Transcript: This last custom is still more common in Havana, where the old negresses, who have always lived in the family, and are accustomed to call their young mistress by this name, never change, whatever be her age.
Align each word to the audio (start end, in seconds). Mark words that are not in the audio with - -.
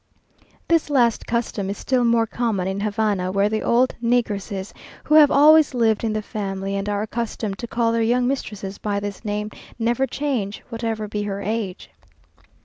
This 0.67 0.89
last 0.89 1.27
custom 1.27 1.69
is 1.69 1.77
still 1.77 2.03
more 2.03 2.25
common 2.25 2.67
in 2.67 2.79
Havana, 2.79 3.31
where 3.31 3.49
the 3.49 3.61
old 3.61 3.93
negresses, 4.01 4.73
who 5.03 5.13
have 5.13 5.29
always 5.29 5.75
lived 5.75 6.03
in 6.03 6.11
the 6.13 6.23
family, 6.23 6.75
and 6.75 6.89
are 6.89 7.03
accustomed 7.03 7.59
to 7.59 7.67
call 7.67 7.91
their 7.91 8.01
young 8.01 8.25
mistress 8.27 8.79
by 8.79 8.99
this 8.99 9.23
name, 9.23 9.51
never 9.77 10.07
change, 10.07 10.63
whatever 10.71 11.07
be 11.07 11.21
her 11.21 11.39
age. 11.43 11.91